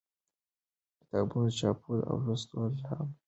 [0.93, 3.03] د کتابونو چاپول او لوستل عام کړئ.